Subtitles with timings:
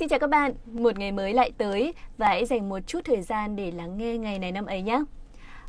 [0.00, 3.22] Xin chào các bạn, một ngày mới lại tới và hãy dành một chút thời
[3.22, 5.02] gian để lắng nghe ngày này năm ấy nhé.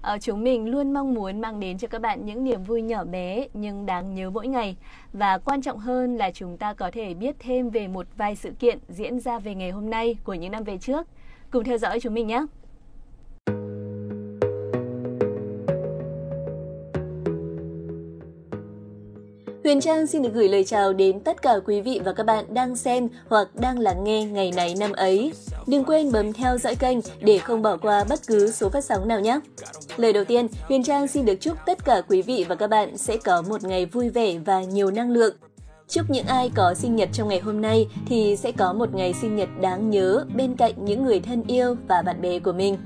[0.01, 3.03] À, chúng mình luôn mong muốn mang đến cho các bạn những niềm vui nhỏ
[3.03, 4.77] bé nhưng đáng nhớ mỗi ngày
[5.13, 8.51] và quan trọng hơn là chúng ta có thể biết thêm về một vài sự
[8.59, 11.07] kiện diễn ra về ngày hôm nay của những năm về trước.
[11.51, 12.45] Cùng theo dõi chúng mình nhé.
[19.63, 22.45] Huyền Trang xin được gửi lời chào đến tất cả quý vị và các bạn
[22.53, 25.33] đang xem hoặc đang lắng nghe ngày này năm ấy.
[25.67, 29.07] Đừng quên bấm theo dõi kênh để không bỏ qua bất cứ số phát sóng
[29.07, 29.39] nào nhé.
[29.97, 32.97] Lời đầu tiên, Huyền Trang xin được chúc tất cả quý vị và các bạn
[32.97, 35.35] sẽ có một ngày vui vẻ và nhiều năng lượng.
[35.87, 39.13] Chúc những ai có sinh nhật trong ngày hôm nay thì sẽ có một ngày
[39.21, 42.77] sinh nhật đáng nhớ bên cạnh những người thân yêu và bạn bè của mình.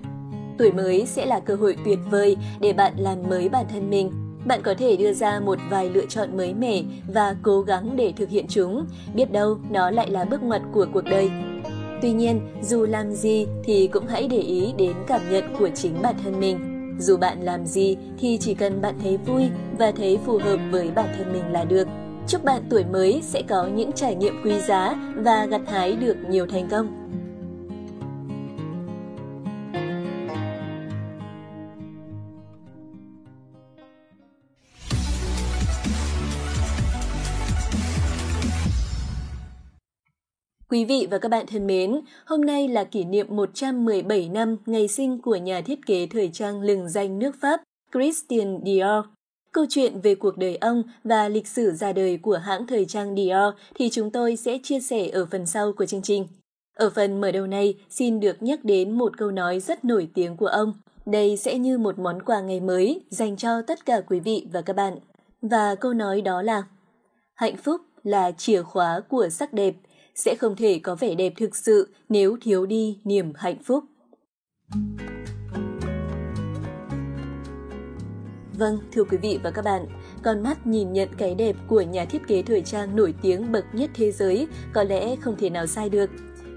[0.58, 4.25] Tuổi mới sẽ là cơ hội tuyệt vời để bạn làm mới bản thân mình
[4.46, 6.82] bạn có thể đưa ra một vài lựa chọn mới mẻ
[7.14, 10.86] và cố gắng để thực hiện chúng, biết đâu nó lại là bước ngoặt của
[10.94, 11.30] cuộc đời.
[12.02, 16.02] Tuy nhiên, dù làm gì thì cũng hãy để ý đến cảm nhận của chính
[16.02, 16.60] bản thân mình.
[17.00, 19.44] Dù bạn làm gì thì chỉ cần bạn thấy vui
[19.78, 21.88] và thấy phù hợp với bản thân mình là được.
[22.28, 26.18] Chúc bạn tuổi mới sẽ có những trải nghiệm quý giá và gặt hái được
[26.30, 27.05] nhiều thành công.
[40.76, 44.88] Quý vị và các bạn thân mến, hôm nay là kỷ niệm 117 năm ngày
[44.88, 47.62] sinh của nhà thiết kế thời trang lừng danh nước Pháp
[47.94, 49.06] Christian Dior.
[49.52, 53.16] Câu chuyện về cuộc đời ông và lịch sử ra đời của hãng thời trang
[53.16, 56.28] Dior thì chúng tôi sẽ chia sẻ ở phần sau của chương trình.
[56.78, 60.38] Ở phần mở đầu này, xin được nhắc đến một câu nói rất nổi tiếng
[60.38, 60.74] của ông.
[61.06, 64.62] Đây sẽ như một món quà ngày mới dành cho tất cả quý vị và
[64.62, 64.98] các bạn.
[65.42, 66.64] Và câu nói đó là
[67.36, 69.76] Hạnh phúc là chìa khóa của sắc đẹp,
[70.16, 73.84] sẽ không thể có vẻ đẹp thực sự nếu thiếu đi niềm hạnh phúc.
[78.58, 79.86] Vâng, thưa quý vị và các bạn,
[80.24, 83.66] con mắt nhìn nhận cái đẹp của nhà thiết kế thời trang nổi tiếng bậc
[83.74, 86.10] nhất thế giới có lẽ không thể nào sai được.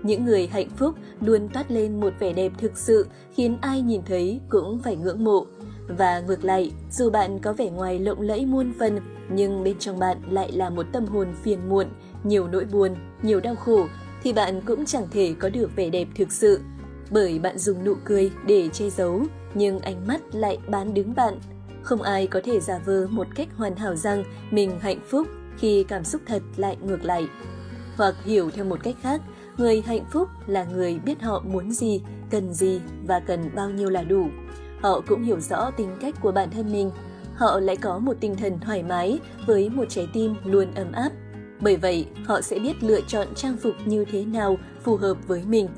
[0.02, 4.02] Những người hạnh phúc luôn toát lên một vẻ đẹp thực sự khiến ai nhìn
[4.06, 5.46] thấy cũng phải ngưỡng mộ.
[5.88, 9.00] Và ngược lại, dù bạn có vẻ ngoài lộng lẫy muôn phần,
[9.30, 11.86] nhưng bên trong bạn lại là một tâm hồn phiền muộn,
[12.24, 13.86] nhiều nỗi buồn, nhiều đau khổ,
[14.22, 16.60] thì bạn cũng chẳng thể có được vẻ đẹp thực sự.
[17.10, 19.22] Bởi bạn dùng nụ cười để che giấu,
[19.54, 21.38] nhưng ánh mắt lại bán đứng bạn.
[21.82, 25.26] Không ai có thể giả vờ một cách hoàn hảo rằng mình hạnh phúc
[25.58, 27.28] khi cảm xúc thật lại ngược lại.
[27.96, 29.20] Hoặc hiểu theo một cách khác,
[29.56, 33.90] người hạnh phúc là người biết họ muốn gì, cần gì và cần bao nhiêu
[33.90, 34.28] là đủ.
[34.80, 36.90] Họ cũng hiểu rõ tính cách của bản thân mình.
[37.34, 41.12] Họ lại có một tinh thần thoải mái với một trái tim luôn ấm áp
[41.60, 45.42] bởi vậy, họ sẽ biết lựa chọn trang phục như thế nào phù hợp với
[45.46, 45.68] mình.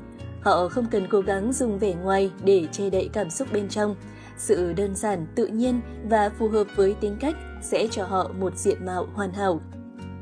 [0.41, 3.95] Họ không cần cố gắng dùng vẻ ngoài để che đậy cảm xúc bên trong.
[4.37, 8.57] Sự đơn giản, tự nhiên và phù hợp với tính cách sẽ cho họ một
[8.57, 9.61] diện mạo hoàn hảo.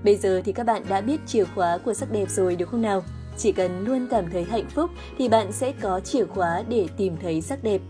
[0.03, 2.81] Bây giờ thì các bạn đã biết chìa khóa của sắc đẹp rồi đúng không
[2.81, 3.03] nào?
[3.37, 7.17] Chỉ cần luôn cảm thấy hạnh phúc thì bạn sẽ có chìa khóa để tìm
[7.21, 7.81] thấy sắc đẹp.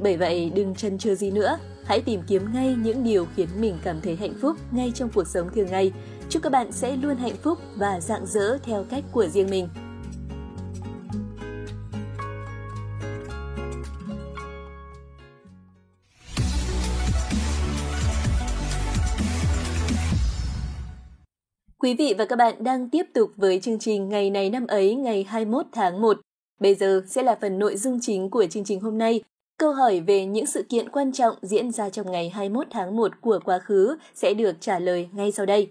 [0.00, 3.78] Bởi vậy đừng chần chừ gì nữa, hãy tìm kiếm ngay những điều khiến mình
[3.84, 5.92] cảm thấy hạnh phúc ngay trong cuộc sống thường ngày
[6.30, 9.68] Chúc các bạn sẽ luôn hạnh phúc và rạng rỡ theo cách của riêng mình.
[21.78, 24.94] Quý vị và các bạn đang tiếp tục với chương trình Ngày này năm ấy
[24.94, 26.20] ngày 21 tháng 1.
[26.60, 29.22] Bây giờ sẽ là phần nội dung chính của chương trình hôm nay.
[29.58, 33.12] Câu hỏi về những sự kiện quan trọng diễn ra trong ngày 21 tháng 1
[33.20, 35.70] của quá khứ sẽ được trả lời ngay sau đây.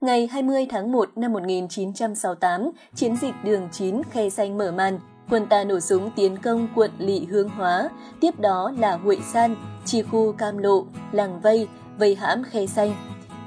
[0.00, 4.98] Ngày 20 tháng 1 năm 1968, chiến dịch đường 9 Khe Xanh mở màn.
[5.30, 7.90] Quân ta nổ súng tiến công quận Lị Hương Hóa,
[8.20, 11.68] tiếp đó là Huệ San, Chi Khu Cam Lộ, Làng Vây,
[11.98, 12.94] Vây Hãm Khe Xanh.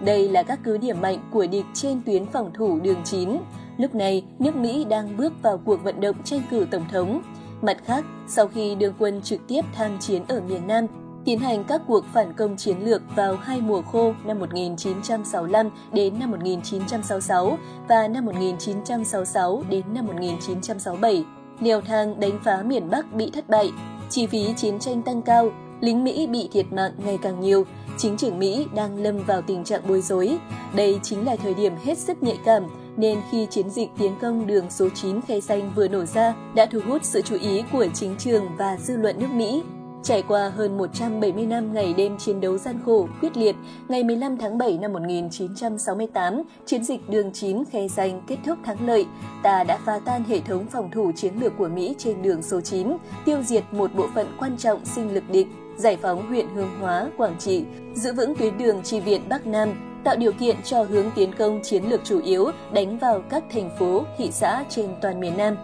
[0.06, 3.38] Đây là các cứ điểm mạnh của địch trên tuyến phòng thủ đường 9.
[3.82, 7.22] Lúc này, nước Mỹ đang bước vào cuộc vận động tranh cử tổng thống.
[7.62, 10.88] Mặt khác, sau khi đường quân trực tiếp tham chiến ở miền Nam,
[11.26, 16.20] tiến hành các cuộc phản công chiến lược vào hai mùa khô năm 1965 đến
[16.20, 17.58] năm 1966
[17.88, 21.26] và năm 1966 đến năm 1967.
[21.60, 23.72] Leo thang đánh phá miền Bắc bị thất bại,
[24.10, 25.52] chi phí chiến tranh tăng cao,
[25.82, 27.66] lính Mỹ bị thiệt mạng ngày càng nhiều,
[28.02, 30.38] chính trường Mỹ đang lâm vào tình trạng bối rối.
[30.76, 32.64] Đây chính là thời điểm hết sức nhạy cảm,
[32.98, 36.66] nên khi chiến dịch tiến công đường số 9 khe xanh vừa nổ ra đã
[36.66, 39.64] thu hút sự chú ý của chính trường và dư luận nước Mỹ.
[40.04, 43.56] Trải qua hơn 170 năm ngày đêm chiến đấu gian khổ, quyết liệt,
[43.88, 48.88] ngày 15 tháng 7 năm 1968, chiến dịch đường 9 khe danh kết thúc thắng
[48.88, 49.06] lợi.
[49.44, 52.62] Ta đã phá tan hệ thống phòng thủ chiến lược của Mỹ trên đường số
[52.62, 52.88] 9,
[53.26, 57.08] tiêu diệt một bộ phận quan trọng sinh lực địch, giải phóng huyện Hương Hóa,
[57.18, 57.64] Quảng Trị,
[57.96, 59.70] giữ vững tuyến đường chi viện Bắc Nam,
[60.04, 63.70] tạo điều kiện cho hướng tiến công chiến lược chủ yếu đánh vào các thành
[63.80, 65.56] phố, thị xã trên toàn miền Nam.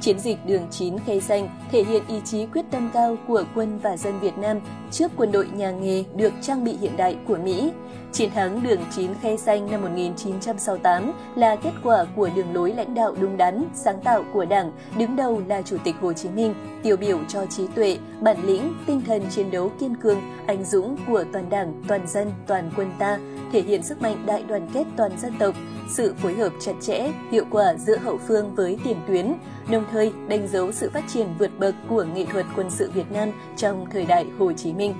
[0.00, 3.78] Chiến dịch đường 9 khe xanh thể hiện ý chí quyết tâm cao của quân
[3.78, 4.60] và dân Việt Nam
[4.90, 7.72] trước quân đội nhà nghề được trang bị hiện đại của Mỹ.
[8.12, 12.94] Chiến thắng đường 9 khe xanh năm 1968 là kết quả của đường lối lãnh
[12.94, 16.54] đạo đúng đắn, sáng tạo của Đảng, đứng đầu là Chủ tịch Hồ Chí Minh,
[16.82, 20.96] tiêu biểu cho trí tuệ, bản lĩnh, tinh thần chiến đấu kiên cường, anh dũng
[21.06, 23.18] của toàn Đảng, toàn dân, toàn quân ta,
[23.52, 25.54] thể hiện sức mạnh đại đoàn kết toàn dân tộc,
[25.90, 29.32] sự phối hợp chặt chẽ, hiệu quả giữa hậu phương với tiền tuyến,
[29.70, 33.12] đồng thời đánh dấu sự phát triển vượt bậc của nghệ thuật quân sự Việt
[33.12, 34.94] Nam trong thời đại Hồ Chí Minh.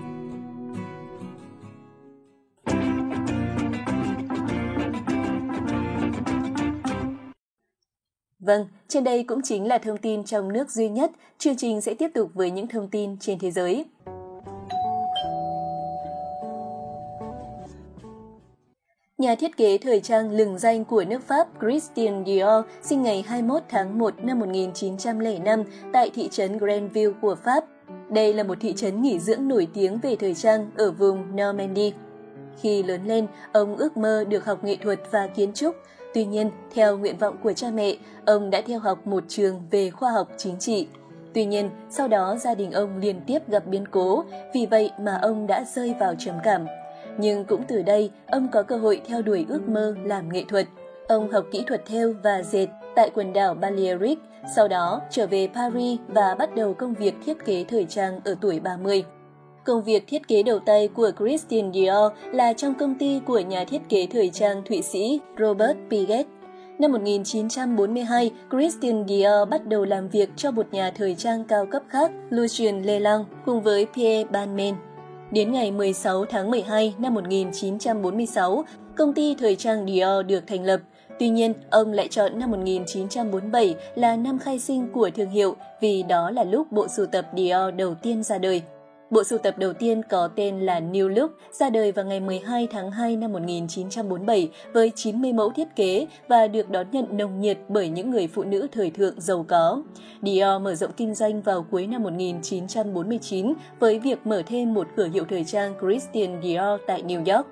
[8.46, 11.10] Vâng, trên đây cũng chính là thông tin trong nước duy nhất.
[11.38, 13.84] Chương trình sẽ tiếp tục với những thông tin trên thế giới.
[19.20, 23.62] Nhà thiết kế thời trang lừng danh của nước Pháp Christian Dior sinh ngày 21
[23.68, 27.64] tháng 1 năm 1905 tại thị trấn Grenville của Pháp.
[28.08, 31.92] Đây là một thị trấn nghỉ dưỡng nổi tiếng về thời trang ở vùng Normandy.
[32.60, 35.76] Khi lớn lên, ông ước mơ được học nghệ thuật và kiến trúc.
[36.14, 37.96] Tuy nhiên, theo nguyện vọng của cha mẹ,
[38.26, 40.86] ông đã theo học một trường về khoa học chính trị.
[41.34, 44.24] Tuy nhiên, sau đó gia đình ông liên tiếp gặp biến cố,
[44.54, 46.66] vì vậy mà ông đã rơi vào trầm cảm.
[47.18, 50.66] Nhưng cũng từ đây, ông có cơ hội theo đuổi ước mơ làm nghệ thuật.
[51.08, 52.66] Ông học kỹ thuật theo và dệt
[52.96, 54.18] tại quần đảo Balearic,
[54.56, 58.36] sau đó trở về Paris và bắt đầu công việc thiết kế thời trang ở
[58.40, 59.04] tuổi 30.
[59.64, 63.64] Công việc thiết kế đầu tay của Christian Dior là trong công ty của nhà
[63.64, 66.26] thiết kế thời trang Thụy Sĩ Robert Piguet.
[66.78, 71.82] Năm 1942, Christian Dior bắt đầu làm việc cho một nhà thời trang cao cấp
[71.88, 74.74] khác, Lucien Lelang, cùng với Pierre Balmain.
[75.31, 78.64] Đến ngày 16 tháng 12 năm 1946,
[78.96, 80.81] công ty thời trang Dior được thành lập.
[81.19, 86.02] Tuy nhiên, ông lại chọn năm 1947 là năm khai sinh của thương hiệu vì
[86.02, 88.62] đó là lúc bộ sưu tập Dior đầu tiên ra đời.
[89.10, 92.66] Bộ sưu tập đầu tiên có tên là New Look, ra đời vào ngày 12
[92.70, 97.58] tháng 2 năm 1947 với 90 mẫu thiết kế và được đón nhận nồng nhiệt
[97.68, 99.82] bởi những người phụ nữ thời thượng giàu có.
[100.22, 105.08] Dior mở rộng kinh doanh vào cuối năm 1949 với việc mở thêm một cửa
[105.12, 107.46] hiệu thời trang Christian Dior tại New York.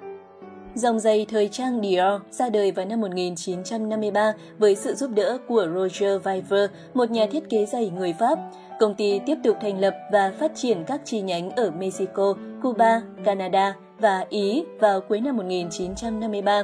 [0.74, 5.66] Dòng giày thời trang Dior ra đời vào năm 1953 với sự giúp đỡ của
[5.74, 8.38] Roger Viver, một nhà thiết kế giày người Pháp.
[8.78, 13.02] Công ty tiếp tục thành lập và phát triển các chi nhánh ở Mexico, Cuba,
[13.24, 16.62] Canada và Ý vào cuối năm 1953.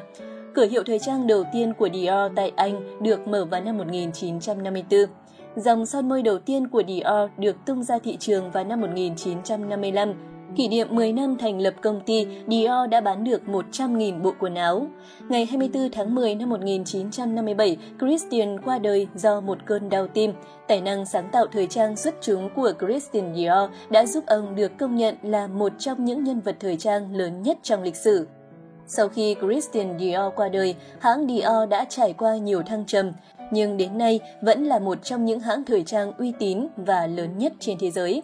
[0.54, 5.00] Cửa hiệu thời trang đầu tiên của Dior tại Anh được mở vào năm 1954.
[5.56, 10.14] Dòng son môi đầu tiên của Dior được tung ra thị trường vào năm 1955
[10.56, 14.54] Kỷ niệm 10 năm thành lập công ty, Dior đã bán được 100.000 bộ quần
[14.54, 14.86] áo.
[15.28, 20.32] Ngày 24 tháng 10 năm 1957, Christian qua đời do một cơn đau tim.
[20.68, 24.78] Tài năng sáng tạo thời trang xuất chúng của Christian Dior đã giúp ông được
[24.78, 28.26] công nhận là một trong những nhân vật thời trang lớn nhất trong lịch sử.
[28.86, 33.12] Sau khi Christian Dior qua đời, hãng Dior đã trải qua nhiều thăng trầm,
[33.52, 37.38] nhưng đến nay vẫn là một trong những hãng thời trang uy tín và lớn
[37.38, 38.22] nhất trên thế giới.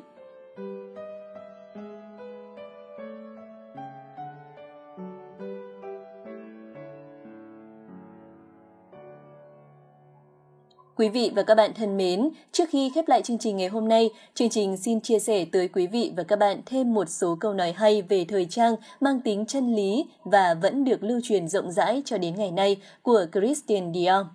[10.96, 13.88] Quý vị và các bạn thân mến, trước khi khép lại chương trình ngày hôm
[13.88, 17.36] nay, chương trình xin chia sẻ tới quý vị và các bạn thêm một số
[17.40, 21.48] câu nói hay về thời trang mang tính chân lý và vẫn được lưu truyền
[21.48, 24.26] rộng rãi cho đến ngày nay của Christian Dior.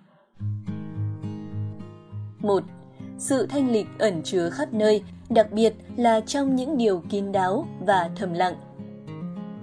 [2.38, 2.62] 1.
[3.18, 7.66] Sự thanh lịch ẩn chứa khắp nơi, đặc biệt là trong những điều kín đáo
[7.80, 8.54] và thầm lặng.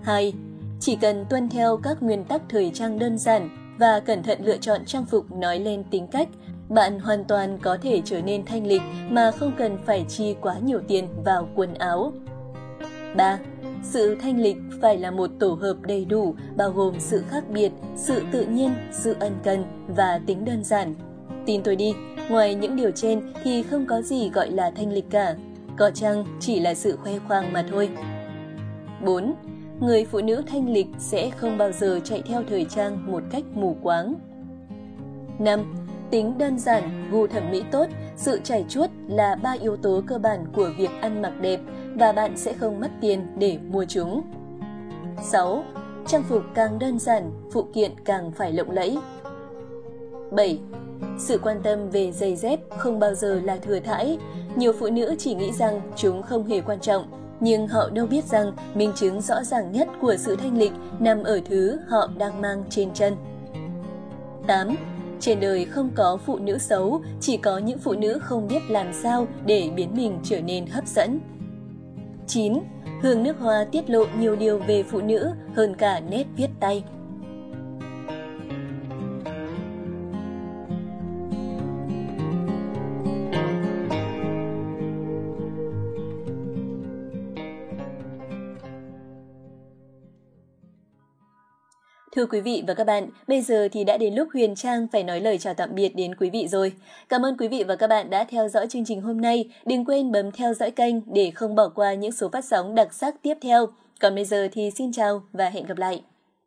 [0.03, 0.33] 2.
[0.79, 4.57] Chỉ cần tuân theo các nguyên tắc thời trang đơn giản và cẩn thận lựa
[4.57, 6.29] chọn trang phục nói lên tính cách,
[6.69, 10.55] bạn hoàn toàn có thể trở nên thanh lịch mà không cần phải chi quá
[10.59, 12.13] nhiều tiền vào quần áo.
[13.15, 13.39] 3.
[13.83, 17.71] Sự thanh lịch phải là một tổ hợp đầy đủ, bao gồm sự khác biệt,
[17.95, 20.95] sự tự nhiên, sự ân cần và tính đơn giản.
[21.45, 21.93] Tin tôi đi,
[22.29, 25.35] ngoài những điều trên thì không có gì gọi là thanh lịch cả.
[25.77, 27.89] Có chăng chỉ là sự khoe khoang mà thôi.
[29.05, 29.33] 4.
[29.79, 33.43] Người phụ nữ thanh lịch sẽ không bao giờ chạy theo thời trang một cách
[33.53, 34.15] mù quáng.
[35.39, 35.78] 5
[36.11, 37.85] Tính đơn giản, gu thẩm mỹ tốt,
[38.15, 41.59] sự chảy chuốt là ba yếu tố cơ bản của việc ăn mặc đẹp.
[41.95, 44.21] và bạn sẽ không mất tiền để mua chúng.
[45.23, 45.63] 6.
[46.07, 48.97] Trang phục càng đơn giản, phụ kiện càng phải lộng lẫy.
[50.31, 50.59] 7.
[51.17, 54.17] Sự quan tâm về giày dép không bao giờ là thừa thãi.
[54.55, 57.05] Nhiều phụ nữ chỉ nghĩ rằng chúng không hề quan trọng,
[57.39, 61.23] nhưng họ đâu biết rằng minh chứng rõ ràng nhất của sự thanh lịch nằm
[61.23, 63.15] ở thứ họ đang mang trên chân.
[64.47, 64.75] 8.
[65.19, 68.93] Trên đời không có phụ nữ xấu, chỉ có những phụ nữ không biết làm
[68.93, 71.19] sao để biến mình trở nên hấp dẫn.
[72.27, 72.53] 9.
[73.01, 76.83] Hương nước hoa tiết lộ nhiều điều về phụ nữ hơn cả nét viết tay.
[92.19, 95.03] Thưa quý vị và các bạn, bây giờ thì đã đến lúc Huyền Trang phải
[95.03, 96.73] nói lời chào tạm biệt đến quý vị rồi.
[97.09, 99.49] Cảm ơn quý vị và các bạn đã theo dõi chương trình hôm nay.
[99.65, 102.93] Đừng quên bấm theo dõi kênh để không bỏ qua những số phát sóng đặc
[102.93, 103.67] sắc tiếp theo.
[103.99, 106.01] Còn bây giờ thì xin chào và hẹn gặp lại.